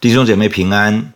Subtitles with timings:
[0.00, 1.12] 弟兄姐妹平安，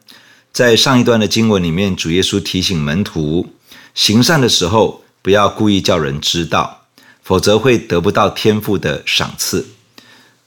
[0.53, 3.55] 在上一段的经文里面，主耶稣提醒门徒，
[3.95, 6.83] 行善的时候不要故意叫人知道，
[7.23, 9.69] 否则会得不到天父的赏赐。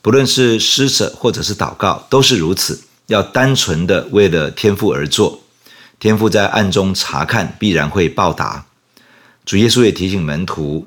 [0.01, 5.39] 不论是施舍或者是祷告，都是如此，要单纯的为了天父而做。
[5.97, 8.65] 天父在暗中察看，必然会报答。
[9.45, 10.85] 主耶稣也提醒门徒，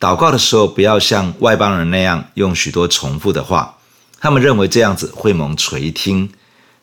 [0.00, 3.76] 祷告的时候不要像外邦人那样用许多重复的话，
[4.18, 6.30] 他们认为这样子会蒙垂听。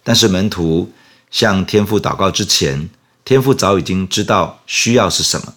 [0.06, 0.94] 但是门徒
[1.32, 2.88] 向天父祷告之前，
[3.26, 5.56] 天父早已经知道需要是什么。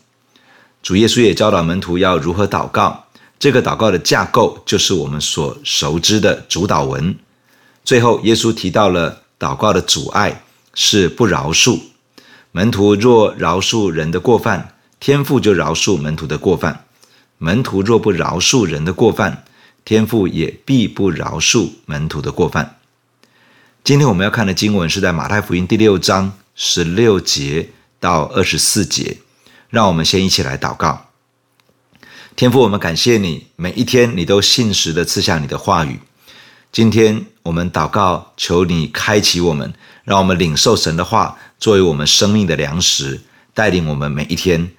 [0.82, 3.04] 主耶稣也教导门徒要如何祷告。
[3.38, 7.14] 这个祷告的架构就是我们所熟知的主祷文。
[7.84, 10.42] 最后，耶稣提到了祷告的阻碍
[10.74, 11.78] 是不饶恕。
[12.50, 16.72] 门徒若饶恕人的过犯，天父就饶恕门徒的过犯；
[17.36, 19.44] 门徒若不饶恕人的过犯，
[19.84, 22.77] 天父也必不饶恕门徒的过犯。
[23.88, 29.16] 今天我们要看的经文是在马太福音第六章十六节到二十四节，
[29.70, 31.06] 让我们先一起来祷告。
[32.36, 36.00] 天父，我们感谢你，每一天你都信实的赐下你的话语。
[36.70, 39.72] 今天我们祷告，求你开启我们，
[40.04, 43.22] 让我们领受神的话作为我们生命的粮食，
[43.54, 44.70] 带领我们每一天，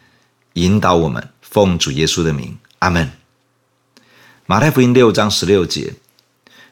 [0.54, 3.12] 引导我们，奉主耶稣的名，阿门。
[4.46, 5.96] 马太福音六章十六节。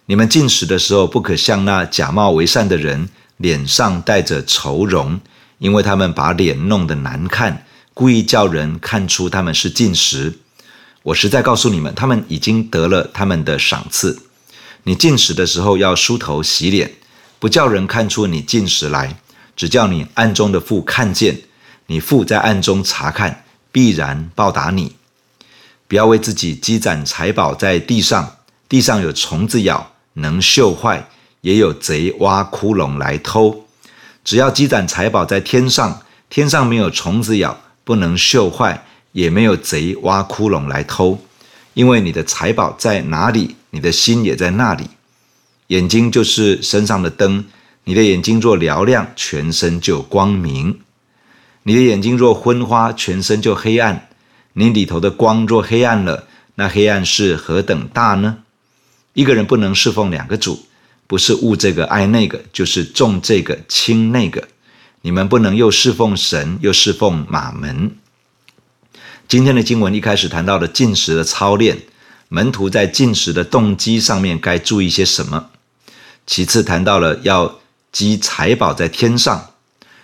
[0.09, 5.19] 你们进食的时候，不可像那假冒为善的人，脸上带着愁容，
[5.58, 10.39] 因为他们把脸弄得难看，故意叫人看出他们是进食。
[11.03, 14.17] 我实在告诉你们，他们已经得了他们的赏赐。
[14.83, 16.94] 你进食的时候要梳头洗脸，
[17.38, 19.19] 不叫人看出你进食来，
[19.58, 21.41] 只叫你暗中的父看见。
[21.88, 24.95] 你父在暗中察看，必然报答你。
[25.89, 28.38] 不要为自己积攒财宝在地上，
[28.69, 29.95] 地上有虫子咬。
[30.17, 31.07] 能锈坏，
[31.41, 33.66] 也有贼挖窟窿来偷。
[34.23, 41.19] 只要积攒财宝在天上，天上没有虫子咬，不能锈坏，也没有贼挖窟窿来偷。
[41.73, 44.89] 因为你的财宝在哪里，你的心也在那里。
[45.67, 47.45] 眼睛就是身上的灯，
[47.83, 50.73] 你的眼睛若嘹亮，全身就光明；
[51.63, 54.09] 你的眼睛若昏花，全身就黑暗。
[54.53, 58.39] 你里头的光若黑暗了，那黑暗是何等大呢？
[59.17, 60.67] 一个人不能侍奉两个主，
[61.07, 64.47] 不是误这个爱那个，就是重这个轻那个。
[65.01, 67.95] 你们不能又侍奉神，又侍奉马门。
[69.27, 71.79] 今天的经文一开始谈到了进食的操练，
[72.29, 75.50] 门徒在进食的动机上面该注意些什么？
[76.27, 77.59] 其次谈到了要
[77.91, 79.53] 积财宝在天上，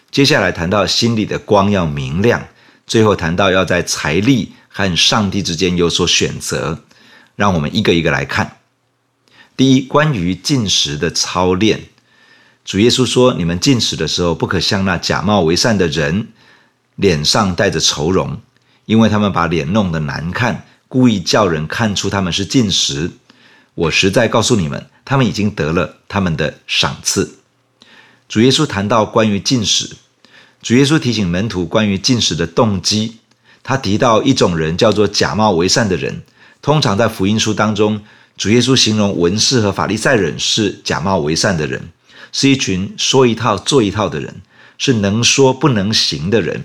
[0.09, 2.47] 接下来谈到心里的光要明亮，
[2.87, 6.79] 最后谈到要在财力和上帝之间有所选择。
[7.35, 8.57] 让我们一个一个来看。
[9.55, 11.83] 第一，关于进食的操练，
[12.65, 16.29] 主耶稣说：“你们进食的时候，不可像那假冒为善的人，
[16.95, 18.41] 脸上带着愁容，
[18.85, 23.11] 因为他们把脸弄得难看，故意叫人看出他们是进食。
[23.75, 27.37] 我实在告诉你们，他们已经得了他们的赏赐。”
[28.27, 29.95] 主耶稣谈到关于进食，
[30.63, 33.17] 主耶稣提醒门徒关于进食的动机，
[33.61, 36.23] 他提到一种人叫做假冒为善的人，
[36.63, 38.01] 通常在福音书当中。
[38.35, 41.89] 主耶稣形容文士和法利赛人是假冒为善的人，
[42.31, 44.41] 是一群说一套做一套的人，
[44.77, 46.63] 是能说不能行的人，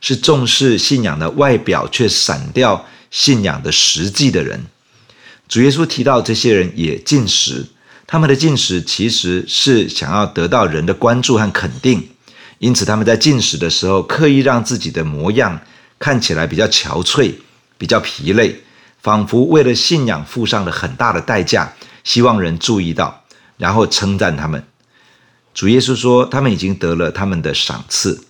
[0.00, 4.64] 是重视信仰的外表却闪掉信仰的实际的人。
[5.46, 7.66] 主耶稣提到这些人也进食，
[8.06, 12.08] 他们的进食其实是想要得到人的关注和肯定，
[12.58, 15.60] 因此他们在进食的时候刻意让自己的模样
[15.98, 17.34] 看起来比较憔悴，
[17.76, 18.62] 比较疲累。
[19.02, 21.72] 仿佛为了信仰付上了很大的代价，
[22.04, 23.24] 希望人注意到，
[23.56, 24.62] 然后称赞他们。
[25.54, 28.24] 主耶稣说，他们已经得了他们的赏赐。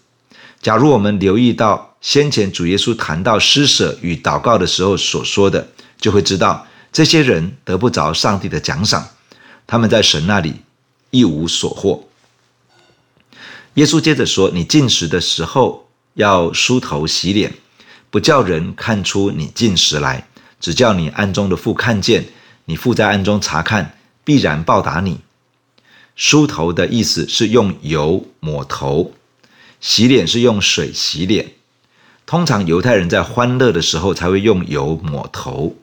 [0.62, 9.08] 假如我们留意到先前主耶稣谈到施舍与祷告的时候所说的，就会知道这些人得不着上帝的奖赏，
[9.66, 10.56] 他们在神那里
[11.10, 12.08] 一无所获。
[13.74, 17.54] 耶稣接着说：“你进食的时候要梳头洗脸，
[18.10, 20.26] 不叫人看出你进食来。”
[20.60, 22.26] 只叫你暗中的父看见，
[22.66, 25.20] 你父在暗中察看，必然报答你。
[26.14, 29.12] 梳头的意思是用油抹头，
[29.80, 31.52] 洗脸是用水洗脸。
[32.26, 35.74] 通常犹太人在欢乐的时候才会用油抹头。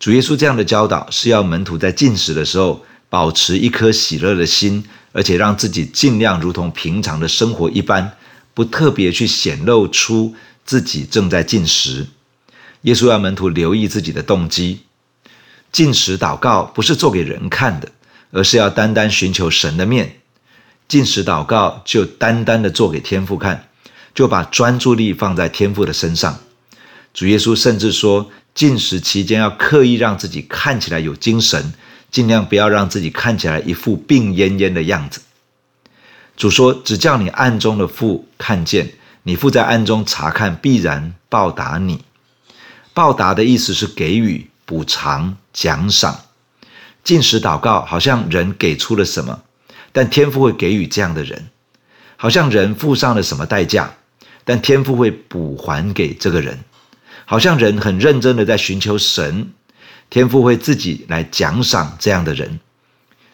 [0.00, 8.12] 主耶稣这样的教导是要门徒在进食的时候保持一颗喜乐的心，而且让自己尽量如同平常的生活一般，
[8.52, 10.34] 不特别去显露出
[10.66, 12.08] 自己正在进食。
[12.84, 14.80] 耶稣要门徒留意自己的动机，
[15.72, 17.88] 进食祷告不是做给人看的，
[18.30, 20.20] 而是要单单寻求神的面。
[20.86, 23.68] 禁食祷告就单单的做给天父看，
[24.14, 26.38] 就把专注力放在天父的身上。
[27.14, 31.72] 主耶稣甚至说，进食期间要刻意让自己看起来有精神，
[32.10, 35.22] 尽量不要让自己看起来一副病恹恹的样子。
[36.36, 38.92] 主说：“只叫你暗中的父看见，
[39.22, 42.04] 你父在暗中察看，必然报答你。”
[42.94, 46.18] 报答的意思是给予、补偿、奖赏。
[47.02, 49.42] 进食祷告好像人给出了什么，
[49.92, 51.50] 但天父会给予这样的人，
[52.16, 53.92] 好像人付上了什么代价，
[54.44, 56.60] 但天父会补还给这个人。
[57.26, 59.52] 好像人很认真的在寻求神，
[60.08, 62.60] 天父会自己来奖赏这样的人。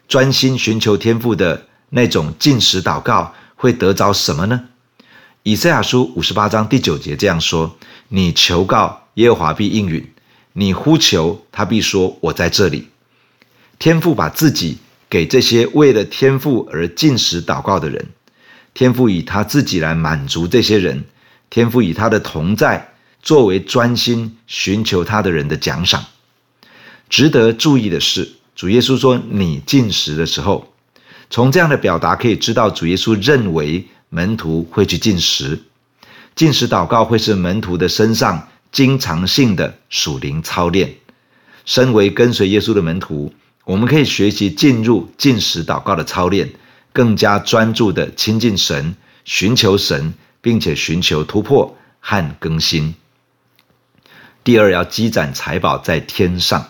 [0.08, 4.64] 专心寻求天父的那种进食祷告会得着什么呢？
[5.42, 7.76] 以赛亚书五十八章第九节这样说
[8.08, 10.02] ：“你求告，耶和华必应允；
[10.52, 12.88] 你呼求，他必说：我在这里。”
[13.78, 14.78] 天父把自己
[15.08, 18.08] 给这些为了天父而进食祷告的人，
[18.74, 21.04] 天父以他自己来满足这些人，
[21.48, 22.86] 天父以他的同在。
[23.22, 26.06] 作为专心寻求他的人的奖赏，
[27.10, 28.26] 值得注意的是，
[28.56, 30.72] 主耶稣说：“你进食的时候。”
[31.28, 35.60] 从这样的表达可以知道，主耶稣认为门徒会去进食，
[36.34, 40.94] 进食祷告会是门徒的身上经常性的属灵操练。
[41.64, 43.32] 身为跟随耶稣的门徒，
[43.64, 46.50] 我们可以学习进入进食祷告的操练，
[46.92, 52.94] 更加专注的亲近神，寻求神，并且寻求突破和更新。
[54.42, 56.68] 第二，要积攒财宝在天上。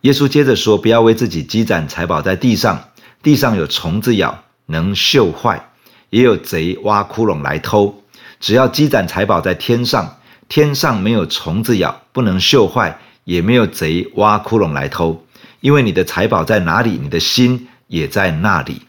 [0.00, 2.88] 耶稣接着说：“不要为自己积攒财宝在地上，
[3.22, 5.68] 地上有虫子咬，能锈坏；
[6.10, 8.02] 也有贼挖窟窿来偷。
[8.40, 10.18] 只要积攒财宝在天上，
[10.54, 15.24] 天上没有虫子咬，不能锈坏，也没有贼挖窟窿来偷。
[15.60, 18.82] 因为你的财宝在哪里，你的心也在那里。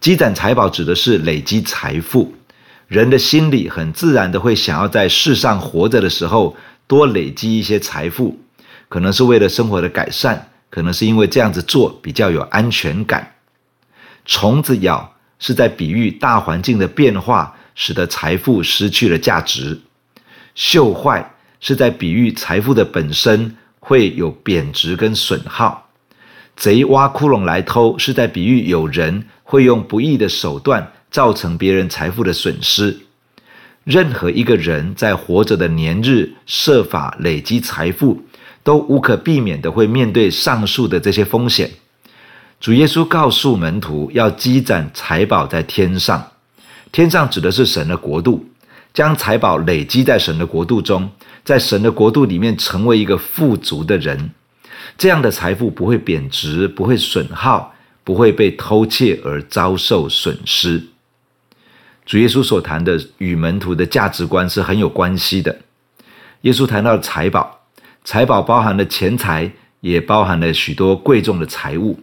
[0.00, 2.34] 积攒财宝指的是累积财富。”
[2.88, 6.56] 人的心里很自然的会想要在世上活着的时候
[6.86, 8.40] 多累积一些财富，
[8.88, 13.34] 可能是为了生活的改善，可能是因为这样子做比较有安全感。
[14.24, 19.82] 虫子咬是在比喻大环境的变化使得财富失去了价值，
[20.56, 25.88] 锈坏是在比喻财富的本身会有贬值跟损耗。
[26.56, 30.90] 贼挖窟窿来偷是在比喻有人会用不义的手段。
[31.14, 32.98] 造成别人财富的损失。
[33.84, 38.20] 任何一个人在活着的年日设法累积财富，
[38.64, 41.70] 都无可避免的会面对上述的这些风险。
[42.58, 46.32] 主耶稣告诉门徒要积攒财宝在天上，
[46.90, 48.44] 天上指的是神的国度，
[48.94, 51.10] 将财宝累积在神的国度中，
[51.44, 54.30] 在神的国度里面成为一个富足的人。
[54.96, 57.74] 这样的财富不会贬值，不会损耗，
[58.04, 60.80] 不会被偷窃而遭受损失。
[62.06, 65.58] 主耶稣所谈的与门徒的价值观是很有关系的。
[66.42, 67.62] 耶稣谈到财宝，
[68.04, 69.50] 财宝包含了钱财，
[69.80, 71.98] 也包含了许多贵重的财物。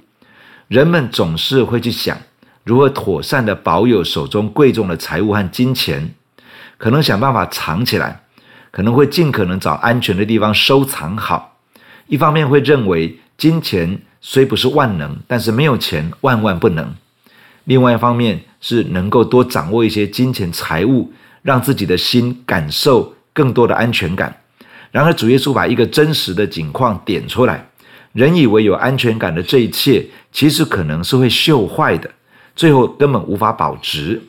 [0.68, 2.18] 人们总是会去想
[2.66, 6.14] 如何妥善的保有手中贵重的财物和金钱，
[6.82, 8.24] 可能想办法藏起来，
[8.72, 11.60] 可能会尽可能找安全的地方收藏好。
[12.08, 16.96] 一方面会认为金钱虽不是万能，但是没有钱万万不能。
[17.66, 24.36] 另外一方面是能够多掌握一些金钱财物，让自己的心感受更多的安全感。
[24.90, 27.64] 然而，主耶稣把一个真实的景况点出来：
[28.12, 32.10] 人以为有安全感的这一切，其实可能是会锈坏的，
[32.56, 34.20] 最后根本无法保值。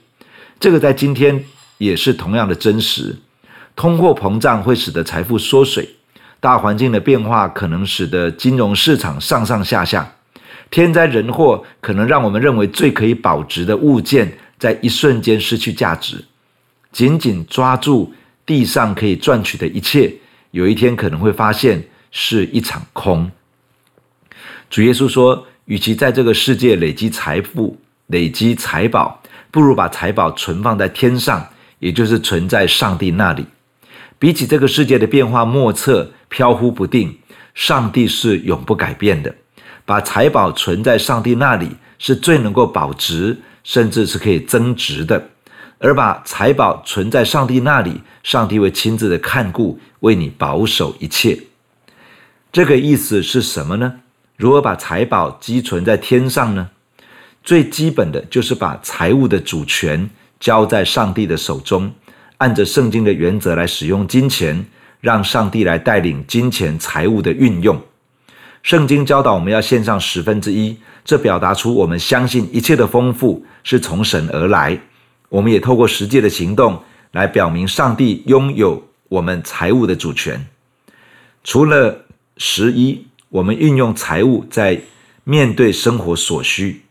[0.61, 1.43] 这个在今天
[1.83, 3.17] 也是同样的真实。
[3.75, 5.89] 通货膨胀会使得财富缩水，
[6.39, 10.15] 大环境的变化可能使得金融市场上上下下。
[10.71, 16.25] 天灾人祸可能让我们认为最可以保值的物件，在一瞬间失去价值。
[16.93, 18.15] 紧紧抓住
[18.47, 20.15] 地上可以赚取的一切，
[20.53, 23.31] 有一天可能会发现是一场空。
[24.71, 29.21] 主耶稣说：“与其在这个世界累积财富、累积财宝，
[29.51, 31.47] 不如把财宝存放在天上，
[31.83, 33.45] 也就是存在上帝那里。
[34.21, 37.19] 比起这个世界的变化莫测、飘忽不定，
[37.55, 39.35] 上帝是永不改变的。”
[39.85, 45.21] 把财宝存在上帝那里是最能够保值，甚至是可以增值的；
[45.79, 51.37] 而把财宝存在上帝那里，上帝会亲自的看顾，为你保守一切。
[52.53, 53.95] 这个意思是什么呢？
[54.37, 56.71] 如何把财宝积存在天上呢？
[57.43, 60.09] 最基本的就是把财物的主权
[60.43, 61.95] 交在上帝的手中，
[62.39, 64.67] 按着圣经的原则来使用金钱，
[65.01, 67.81] 让上帝来带领金钱财物的运用。
[68.65, 74.77] 圣经教导我们要献上十分之一，这表达出我们相信一切的丰富是从神而来。
[75.29, 76.83] 我们也透过实际的行动
[77.13, 80.45] 来表明上帝拥有我们财物的主权。
[81.45, 82.05] 除了
[82.37, 84.81] 十一，我们运用财物在
[85.23, 86.83] 面对生活所需。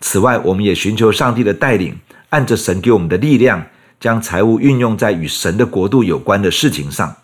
[0.00, 1.96] 此外，我们也寻求上帝的带领，
[2.32, 3.66] 按着神给我们的力量，
[4.00, 7.14] 将财物运用在与神的国度有关的事情上，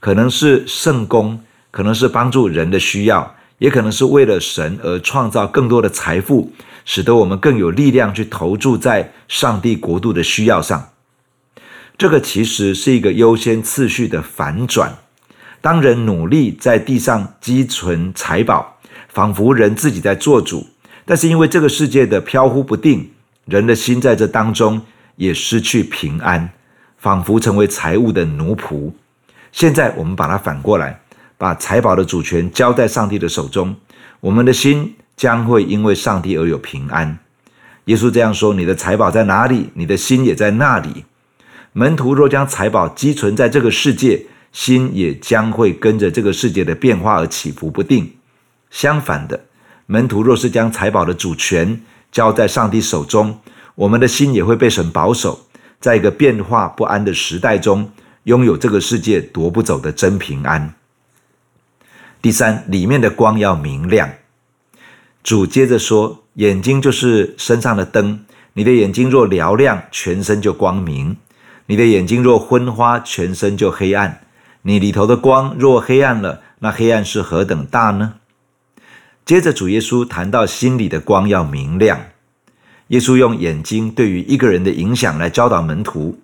[0.00, 6.52] 可能是圣工，可能是帮助人的需要，也可能是为了神而创造更多的财富，
[6.84, 10.88] 使得我们更有力量去投注在上帝国度的需要上。
[11.96, 14.98] 这个其实是一个优先次序的反转。
[15.60, 20.66] 当人努力在地上积存财宝，仿佛人自己在做主。
[21.04, 23.10] 但是因为这个世界的飘忽不定，
[23.48, 24.80] 人的心在这当中
[25.16, 26.50] 也失去平安，
[26.98, 28.92] 仿佛成为财物的奴仆。
[29.52, 31.00] 现在我们把它反过来，
[31.38, 33.74] 把财宝的主权交在上帝的手中，
[34.20, 37.18] 我们的心将会因为上帝而有平安。
[37.86, 41.06] 耶稣这样说：“你的财宝在哪里，你的心也在那里。”
[41.72, 48.12] 门徒若将财宝积存在这个世界，心也将会跟着这个世界的变化而起伏不定。
[48.70, 49.40] 相反的。
[49.86, 53.38] 门徒若是将财宝的主权交在上帝手中，
[53.74, 55.46] 我们的心也会被神保守，
[55.80, 57.90] 在一个变化不安的时代中，
[58.24, 60.74] 拥有这个世界夺不走的真平安。
[62.20, 64.10] 第三，里面的光要明亮。
[65.22, 68.24] 主接着说：“眼睛就是身上的灯，
[68.54, 71.16] 你的眼睛若嘹亮，全身就光明；
[71.66, 74.22] 你的眼睛若昏花，全身就黑暗。
[74.62, 78.14] 你里头的光若黑暗了，那黑暗是何等大呢？”
[79.28, 82.00] 接着，主耶稣谈到心里的光要明亮。
[82.86, 86.18] 耶稣用眼睛对于一个人的影响来教导门徒：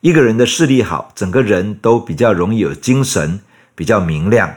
[0.00, 3.40] 一个人的视力好，整个人都比较容易有精神，
[3.74, 4.54] 比较明亮。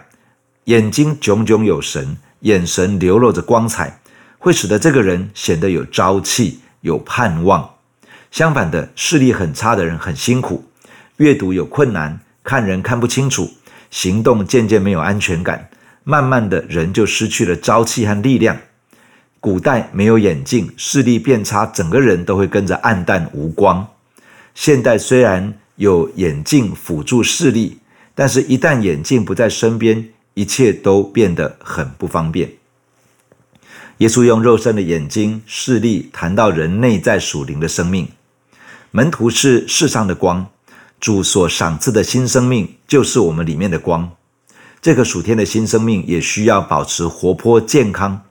[0.63, 3.99] 眼睛炯炯有神，眼神流露着光彩，
[4.37, 7.71] 会使得这个人显得有朝气、有盼望。
[8.31, 10.63] 相反的，视力很差的人很辛苦，
[11.17, 13.51] 阅读有困难，看人看不清楚，
[13.91, 15.67] 行动渐渐没有安全感。
[16.09, 18.57] 慢慢的人就失去了朝气和力量。
[19.41, 23.85] 古代没有眼镜，视力变差，整个人都会跟着黯淡无光。
[24.55, 27.79] 现代虽然有眼镜辅助视力，
[28.15, 32.51] 但是一旦眼镜不在身边，一切都变得很不方便。
[33.97, 38.07] 耶稣用肉身的眼睛视力谈到人内在属灵的生命，
[38.91, 40.47] 门徒是世上的光，
[41.01, 44.09] 主所赏赐的新生命就是我们里面的光。
[44.79, 48.21] 这个属天的新生命也需要保持活泼健康。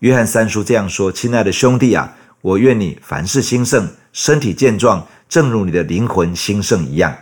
[0.00, 7.16] 约翰三叔这样说：“亲爱的兄弟啊，我愿你凡事兴盛，身体健壮，正如你的灵魂兴盛一样。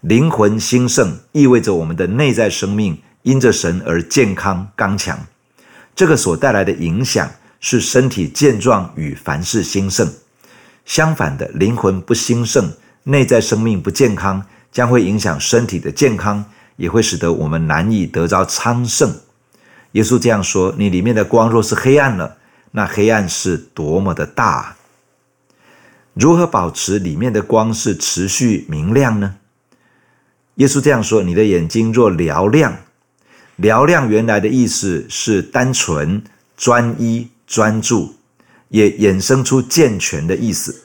[0.00, 5.18] 灵魂兴盛意味着我们的内在生命因着神而健康刚强。
[5.96, 10.12] 这个所带来的影响是身体健壮与凡事兴盛。
[10.84, 12.72] 相反的，灵魂不兴盛，
[13.04, 16.44] 内在生命不健康，将会影响身体的健康。”
[16.76, 19.14] 也会使得我们难以得着昌盛。
[19.92, 22.36] 耶稣这样说：“你里面的光若是黑暗了，
[22.72, 24.76] 那黑暗是多么的大！
[26.14, 29.36] 如何保持里面的光是持续明亮呢？”
[30.56, 32.76] 耶稣这样说：“你的眼睛若瞭亮，
[33.56, 36.24] 瞭亮原来的意思是单纯、
[36.56, 38.16] 专一、专注，
[38.68, 40.82] 也衍生出健全的意思。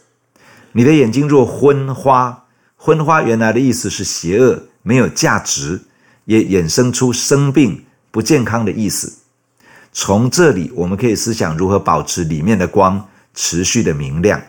[0.74, 5.82] 你的眼睛若昏花，昏花原来的意思是邪恶。”没有价值，
[6.26, 9.20] 也衍生出生病、不健康的意思。
[9.94, 14.42] 从这里，我们可以思想如何保持里面的光持续的明亮。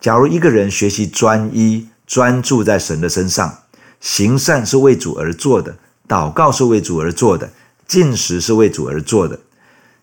[0.00, 3.52] 假如一个人学习专一、专注在神的身上，
[3.98, 7.50] 行善是为主而做的，祷告是为主而做的，
[7.88, 9.40] 进食是为主而做的，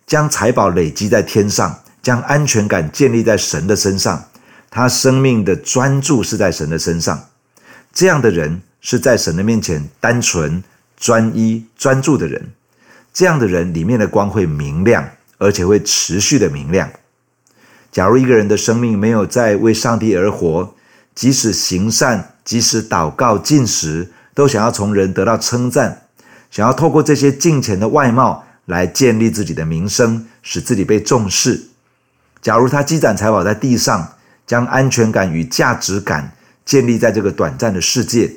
[0.05, 4.21] 将财宝累积在天上，将安全感建立在神的身上，
[4.69, 7.29] 他生命的专注是在神的身上。
[7.93, 8.61] 这样的人。
[8.85, 10.63] 是在神的面前单纯、
[10.95, 12.51] 专一、专注的人，
[13.11, 16.87] 这样的人里面的光会明亮，而且会持续的明亮。
[17.91, 20.75] 假如一个人的生命没有在为上帝而活，
[21.15, 26.03] 即使行善、即使祷告、进食，都想要从人得到称赞，
[26.51, 31.59] 想要透过这些金钱的外貌来建立自己的名声，使自己被重视。
[32.39, 34.13] 假如他积攒财宝在地上，
[34.45, 38.31] 将安全感与价值感建立在这个短暂的世界。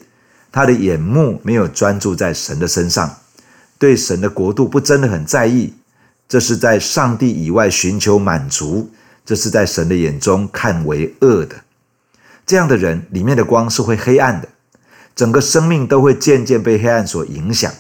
[0.51, 3.19] 他的眼目没有专注在神的身上，
[3.79, 5.75] 对神的国度不真的很在意，
[6.29, 8.91] 这是在上帝以外寻求满足，
[9.25, 11.57] 这是在神的眼中看为恶的。
[12.47, 14.49] 这样的人里面的光是会黑暗的，
[15.15, 17.71] 整个生命都会渐渐被黑暗所影响。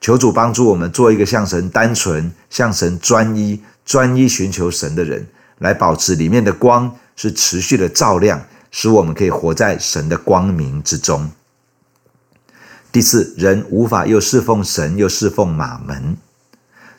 [0.00, 5.26] 求主帮助我们做一个向神单纯、向神专一、专一寻求神的人，
[5.58, 8.40] 来保持里面的光是持续的照亮，
[8.70, 11.28] 使我们可以活在神的光明之中。
[12.98, 16.16] 第四，人无法又侍奉神又侍奉马门。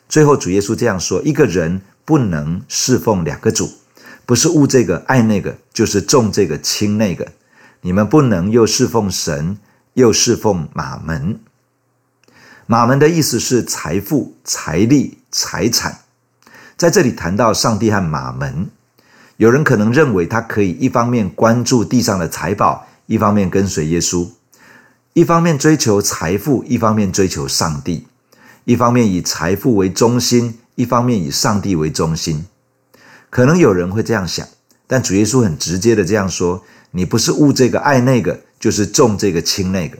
[0.08, 3.70] 最后，主耶稣这样说：一个人不能侍奉两个主，
[4.24, 7.28] 不是恶这个爱那个，就是重这个轻那个。
[7.82, 9.58] 你们不能又侍奉神
[9.92, 11.38] 又侍奉马门。
[12.64, 15.98] 马门的意思是财富、财力、财产。
[16.78, 18.70] 在这里谈到上帝和马门，
[19.36, 24.30] 有人可能认为他可以一方面关注地上的财宝，一方面跟随耶稣；
[25.12, 28.06] 一方面追求财富，一方面追求上帝；
[28.64, 32.46] 一方面以财富为中心，一方面以上帝为中心。
[33.28, 34.46] 可能有人会这样想，
[34.86, 39.98] 但主耶稣很直接的这样说：“你不是误这个爱那个，就是重这个轻那个。”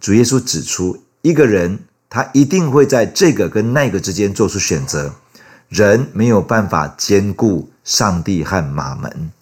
[0.00, 1.02] 主耶稣指出。
[1.20, 5.16] 一个人，他一定会在这个跟那个之间做出选择。
[5.68, 9.32] 人没有办法兼顾上帝和马门。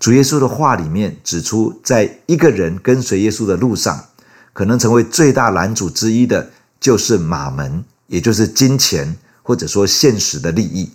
[0.00, 4.06] 主耶稣的话里面指出，在一个人跟随耶稣的路上，
[4.54, 10.92] 可能成为最大拦阻之一的，就是马门，也就是金钱或者说现实的利益。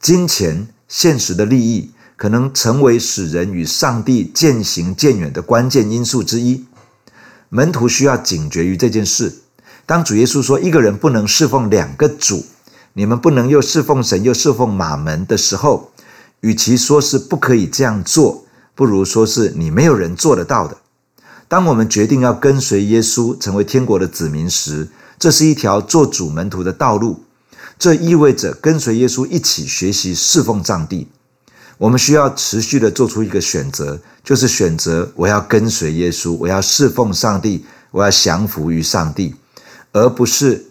[0.00, 6.64] 金钱、现实的利益，可能成为使人与上帝渐行渐远的关键因素之一。
[7.48, 9.40] 门徒需要警觉于这件事。
[9.84, 12.46] 当主耶稣说一个人不能侍奉两个主，
[12.92, 15.90] 你们不能又侍奉神又侍奉马门的时候，
[16.46, 18.44] 与其说是不可以这样做，
[18.76, 20.76] 不如说是你没有人做得到的。
[21.48, 24.86] 当我们决定要跟随耶稣成为天国的子民时，
[25.18, 27.24] 这是一条做主门徒的道路。
[27.80, 31.08] 这意味着跟随耶稣一起学习侍奉上帝。
[31.78, 39.34] 我们需要持续的做出一个选择，就是选择我要跟随耶稣，我要侍奉上帝，我要降服于上帝，
[39.90, 40.66] 而不是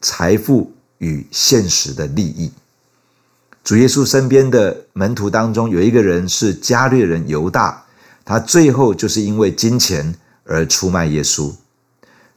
[0.00, 2.50] 财富与现实的利益。
[3.64, 7.84] 主耶稣身边的门徒当中有一个人是加略人犹大，
[8.24, 11.52] 他最后就是因为金钱而出卖耶稣。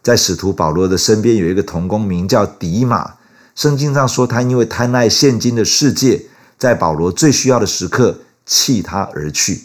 [0.04, 3.16] 在使徒保罗的身边有一个同工名叫迪马，
[3.56, 6.26] 圣经上说他因为贪爱现今的世界。
[6.58, 9.64] 在保罗最需要的时刻弃他而去，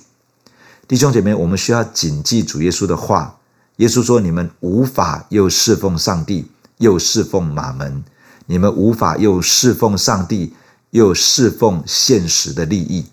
[0.88, 3.38] 弟兄姐妹，我们需要谨记主耶稣的话。
[3.76, 8.02] 耶稣说：“你们无法又侍奉上帝，又侍奉马门；
[8.46, 10.52] 你们无法又侍奉上帝，
[10.90, 13.06] 又侍奉现实的利益。”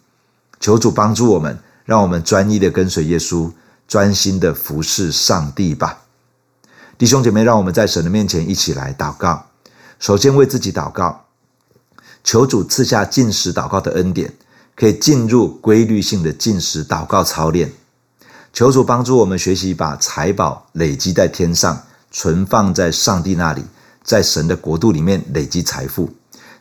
[0.59, 3.51] 求主帮助我们，让我们专一的跟随耶稣，
[3.87, 6.01] 专心的服侍上帝吧。
[6.97, 9.45] 弟兄姐妹，让我们在神的面前一起来祷告。
[9.99, 11.25] 首先为自己祷告。
[12.23, 14.33] 求主赐下进食祷告的恩典，
[14.75, 17.71] 可以进入规律性的进食祷告操练。
[18.51, 23.63] 求主帮助我们学习把财宝累积在天上，存放在上帝那里，
[24.03, 26.11] 在神的国度里面累积财富。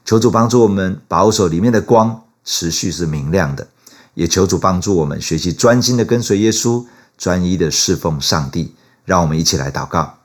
[0.06, 3.66] 求主帮助我们保守里面的光持续是明亮的，
[4.14, 6.86] 也求主帮助我们学习专心的跟随耶稣，
[7.18, 8.76] 专一的侍奉上帝。
[9.04, 10.18] 让我们一起来祷告，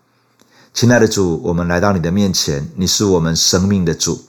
[0.71, 4.23] 亲爱的主，我们来到你的面前，你是我们生命的主。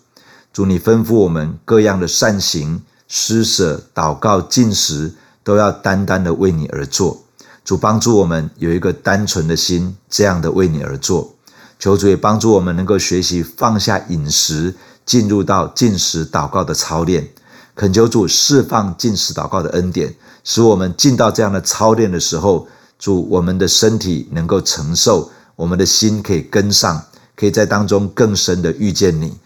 [0.55, 5.13] 主，你吩咐我们各样的善行、施舍、祷告、进食，
[5.45, 7.25] 都要单单的为你而做。
[7.63, 11.35] 主帮助我们有一个单纯的心，这样的为你而做。
[11.79, 17.29] 求主也帮助我们能够学习放下饮食，进入到进食祷告的操练。
[17.75, 22.67] 恳求主释放进食祷告的恩典，使我们进到这样的操练的时候，
[22.99, 29.39] 主，我们的身体能够承受，我们的心可以跟上，可以在当中更深的遇见你。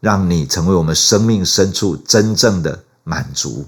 [0.00, 3.64] 让你成为我们生命深处真正的满足，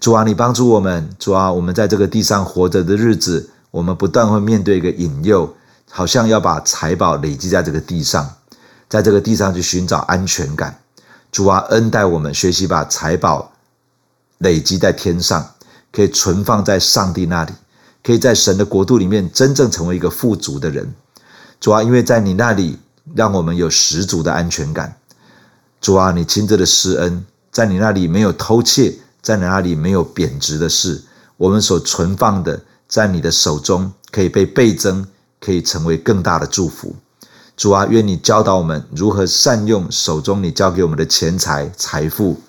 [0.00, 5.54] 主啊，你帮助我们，主啊，我们在这个地上活着的日子，我们不断会面对一个引诱，
[5.90, 8.26] 好像要把财宝累积在这个地上，
[8.92, 10.78] 在这个地上去寻找安全感。
[11.30, 13.50] 主啊，恩待我们学习把财宝
[14.36, 15.54] 累积在天上，
[15.90, 17.54] 可以存放在上帝那里，
[18.04, 20.92] 可以在神的国度里面真正成为一个富足的人。
[21.58, 22.78] 主啊，因为在你那里，
[23.14, 24.94] 让我们有十足的安全感。
[25.80, 31.02] 主啊，你亲自的施恩，在你那里没有偷窃，在你那里没有贬值的事。
[31.38, 35.06] 我们所存放的，在你的手中可以被倍增，
[35.40, 36.94] 可以成为更大的祝福。
[37.54, 42.40] 主啊，愿你教导我们如何善用手中你交给我们的钱财财富，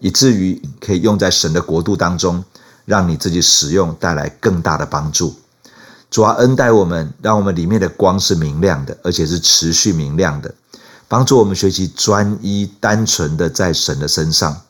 [0.00, 2.44] 以至于可以用在神的国度当中，
[2.84, 5.34] 让你自己使用，带来更大的帮助。
[6.10, 10.52] 主啊，恩待我们，让我们里面的光是明亮的，而且是持续明亮的。
[11.06, 14.62] 帮助我们学习专一、单纯的在神的身上，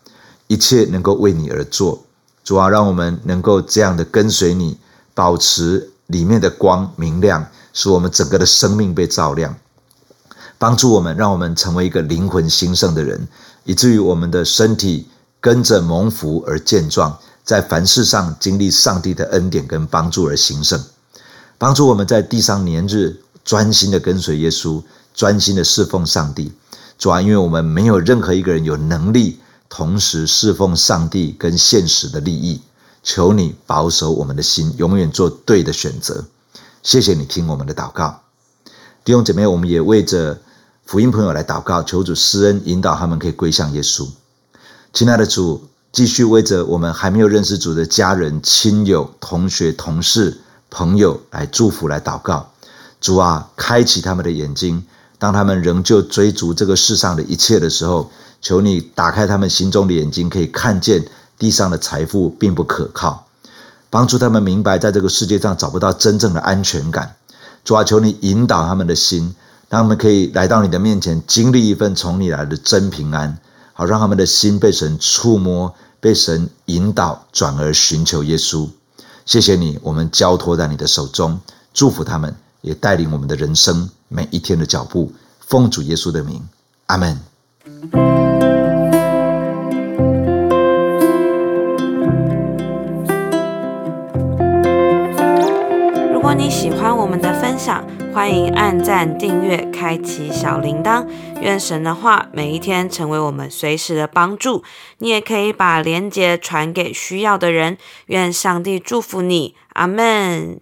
[0.47, 2.05] 一切能够为你而做。
[2.45, 4.77] 主啊，让我们能够这样的跟随你，
[5.15, 9.57] 保持里面的光明亮，使我们整个的生命被照亮。
[10.61, 13.27] 帮助我们，让我们成为一个灵魂兴盛的人，
[13.65, 15.09] 以至于我们的身体
[15.41, 20.79] 跟着蒙福而健壮，在凡事上经历上帝的恩典跟帮助而兴盛。
[21.57, 24.83] 帮助我们在地上年日专心的跟随耶稣，
[25.15, 26.53] 专心的侍奉上帝。
[26.99, 32.61] 主啊，因为我们没有任何一个人有能力同时侍奉上帝跟现实的利益，
[33.03, 36.27] 求你保守我们的心，永远做对的选择。
[36.83, 38.21] 谢谢你听我们的祷告，
[39.03, 40.39] 弟兄姐妹，我们也为着
[40.91, 44.09] 福音朋友来祷告，求主施恩引导他们可以归向耶稣。
[44.93, 52.51] 亲爱的主，继续为着我们还没有认识主的家人、亲友、同学、同事、朋友来祝福、来祷告。
[53.01, 54.85] 主啊，开启他们的眼睛。
[55.21, 58.11] 当他们仍旧追逐这个世上的一切的时候，
[58.43, 61.07] 求你打开他们心中的眼睛，可以看见
[61.39, 63.29] 地上的财富并不可靠，
[63.91, 67.15] 帮助他们明白，在这个世界上找不到真正的安全感。
[67.65, 69.37] 主啊，求你引导他们的心，
[69.71, 73.39] 他们可以来到你的面前，经历一份从你来的真平安，
[73.73, 78.69] 好让他们的心被神触摸，被神引导，转而寻求耶稣。
[79.25, 81.41] 谢谢你，我们交托在你的手中，
[81.73, 82.35] 祝福他们。
[82.63, 86.43] 也带领我们的人生每一天的脚步，奉主耶稣的名，
[86.87, 87.19] 阿门。
[96.13, 101.07] 如果你喜欢我们的分享，欢迎按赞、订阅、开启小铃铛。
[101.41, 104.65] 愿神的话每一天成为我们随时的帮助。
[104.99, 107.79] 你也可以把连接传给需要的人。
[108.07, 110.61] 愿上帝祝福你，阿门。